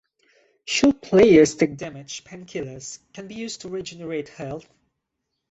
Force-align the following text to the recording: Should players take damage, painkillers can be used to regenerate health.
Should 0.65 1.03
players 1.03 1.53
take 1.53 1.77
damage, 1.77 2.23
painkillers 2.23 2.97
can 3.13 3.27
be 3.27 3.35
used 3.35 3.61
to 3.61 3.69
regenerate 3.69 4.29
health. 4.29 4.65